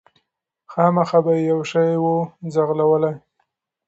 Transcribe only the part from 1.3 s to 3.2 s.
یې یو شی وو ځغلولی